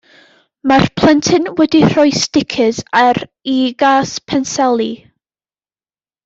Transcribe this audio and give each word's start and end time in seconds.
Mae'r 0.69 0.85
plentyn 1.01 1.43
wedi 1.59 1.81
rhoi 1.91 2.13
sticers 2.21 2.79
ar 3.03 3.21
'i 3.53 3.59
gas 3.85 4.15
penseli. 4.33 4.89